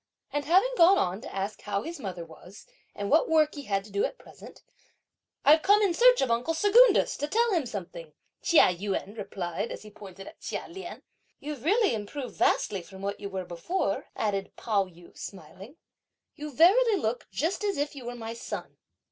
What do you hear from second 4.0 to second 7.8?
at present; "I've come in search of uncle Secundus, to tell him